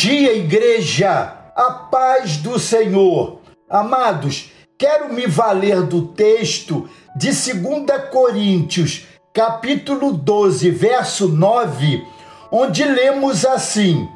[0.00, 1.36] dia, igreja!
[1.54, 3.42] A paz do Senhor.
[3.68, 9.02] Amados, quero me valer do texto de 2 Coríntios,
[9.34, 12.02] capítulo 12, verso 9,
[12.50, 14.08] onde lemos assim: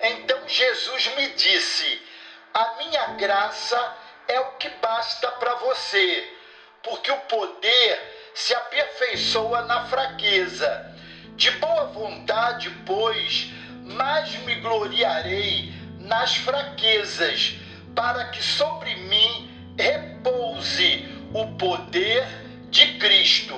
[0.00, 2.00] Então Jesus me disse:
[2.54, 3.92] A minha graça
[4.28, 6.28] é o que basta para você,
[6.80, 7.98] porque o poder
[8.36, 10.94] se aperfeiçoa na fraqueza.
[11.34, 13.52] De boa vontade, pois,
[13.84, 17.56] mais me gloriarei nas fraquezas,
[17.94, 19.48] para que sobre mim
[19.78, 22.26] repouse o poder
[22.70, 23.54] de Cristo.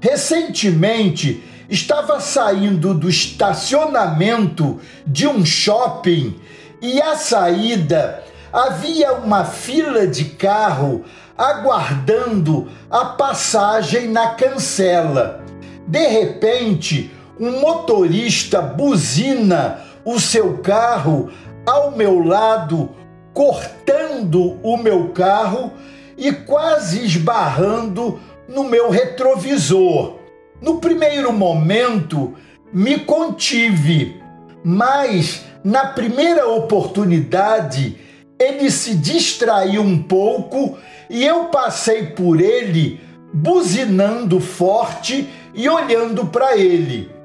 [0.00, 6.40] Recentemente, estava saindo do estacionamento de um shopping
[6.82, 11.04] e à saída havia uma fila de carro
[11.36, 15.44] aguardando a passagem na cancela.
[15.86, 17.10] De repente,
[17.40, 21.30] um motorista buzina o seu carro
[21.64, 22.90] ao meu lado,
[23.32, 25.72] cortando o meu carro
[26.18, 30.18] e quase esbarrando no meu retrovisor.
[30.60, 32.34] No primeiro momento,
[32.70, 34.20] me contive,
[34.62, 37.96] mas na primeira oportunidade,
[38.38, 43.00] ele se distraiu um pouco e eu passei por ele
[43.32, 47.19] buzinando forte e olhando para ele.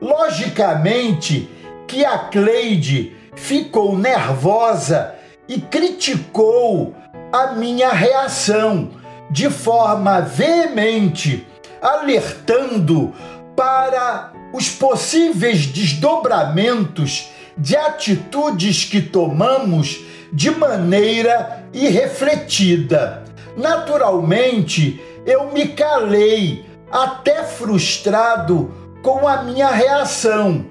[0.00, 1.48] Logicamente
[1.86, 5.14] que a Cleide ficou nervosa
[5.48, 6.94] e criticou
[7.32, 8.90] a minha reação
[9.30, 11.46] de forma veemente,
[11.80, 13.12] alertando
[13.54, 20.00] para os possíveis desdobramentos de atitudes que tomamos
[20.32, 23.24] de maneira irrefletida.
[23.56, 30.66] Naturalmente, eu me calei, até frustrado com a minha reação,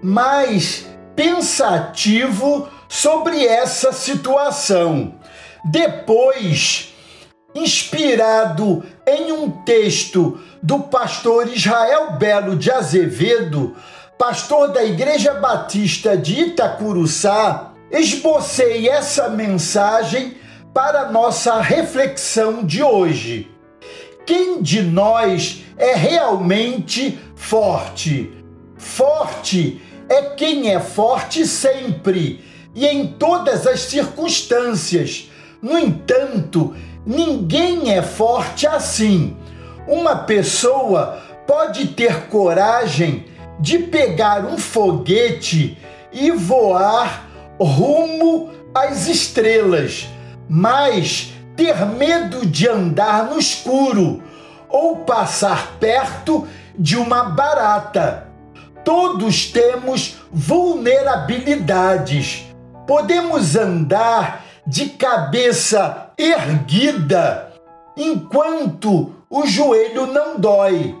[0.00, 5.16] mas pensativo sobre essa situação.
[5.64, 6.94] Depois,
[7.52, 13.74] inspirado em um texto do pastor Israel Belo de Azevedo,
[14.16, 20.36] pastor da Igreja Batista de Itacuruçá, esbocei essa mensagem
[20.72, 23.50] para nossa reflexão de hoje.
[24.24, 27.18] Quem de nós é realmente
[27.50, 28.30] forte?
[28.76, 35.28] Forte é quem é forte sempre e em todas as circunstâncias.
[35.60, 39.36] No entanto, ninguém é forte assim.
[39.88, 43.24] Uma pessoa pode ter coragem
[43.58, 45.76] de pegar um foguete
[46.12, 47.28] e voar
[47.58, 50.08] rumo às estrelas,
[50.48, 54.22] mas ter medo de andar no escuro
[54.68, 56.46] ou passar perto
[56.78, 58.28] de uma barata.
[58.84, 62.44] Todos temos vulnerabilidades.
[62.86, 67.52] Podemos andar de cabeça erguida
[67.96, 70.96] enquanto o joelho não dói.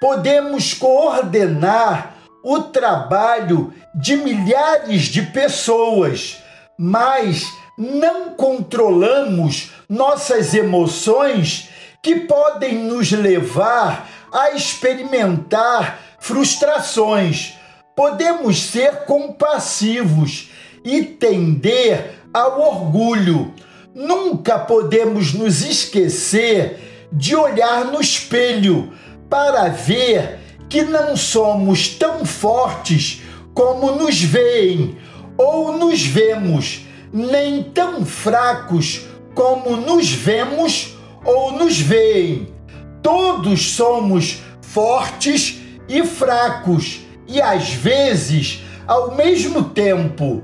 [0.00, 6.42] Podemos coordenar o trabalho de milhares de pessoas,
[6.78, 7.46] mas
[7.76, 11.68] não controlamos nossas emoções
[12.02, 17.54] que podem nos levar a experimentar frustrações.
[17.94, 20.50] Podemos ser compassivos
[20.84, 23.54] e tender ao orgulho.
[23.94, 28.92] Nunca podemos nos esquecer de olhar no espelho
[29.30, 33.22] para ver que não somos tão fortes
[33.54, 34.98] como nos veem
[35.38, 36.80] ou nos vemos,
[37.12, 39.02] nem tão fracos
[39.32, 42.53] como nos vemos ou nos veem.
[43.04, 50.42] Todos somos fortes e fracos e às vezes ao mesmo tempo.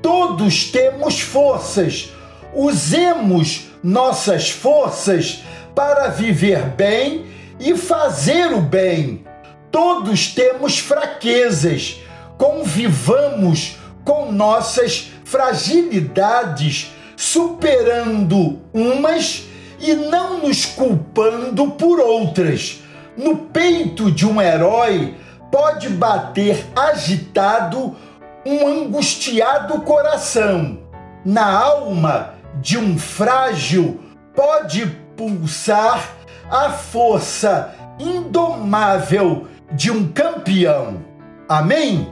[0.00, 2.10] Todos temos forças.
[2.54, 5.42] Usemos nossas forças
[5.74, 7.26] para viver bem
[7.60, 9.22] e fazer o bem.
[9.70, 12.00] Todos temos fraquezas.
[12.38, 19.42] Convivamos com nossas fragilidades, superando umas
[19.80, 22.82] e não nos culpando por outras.
[23.16, 25.14] No peito de um herói
[25.50, 27.96] pode bater agitado
[28.44, 30.78] um angustiado coração.
[31.24, 34.00] Na alma de um frágil
[34.34, 34.86] pode
[35.16, 36.16] pulsar
[36.50, 41.04] a força indomável de um campeão.
[41.48, 42.08] Amém?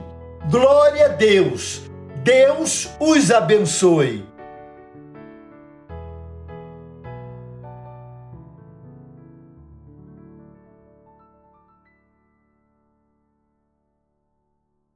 [0.51, 1.83] Glória a Deus.
[2.23, 4.27] Deus os abençoe.